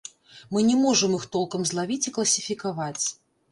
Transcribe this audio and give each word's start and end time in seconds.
Мы 0.55 0.63
не 0.69 0.77
можам 0.85 1.13
іх 1.19 1.27
толкам 1.37 1.69
злавіць 1.73 2.01
і 2.07 2.15
класіфікаваць. 2.19 3.05